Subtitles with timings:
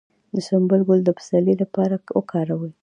[0.33, 2.71] د سنبل ګل د پسرلي لپاره وکاروئ